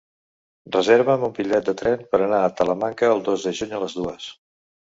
[0.75, 3.99] Reserva'm un bitllet de tren per anar a Talamanca el dos de juny a les
[4.01, 4.33] dues.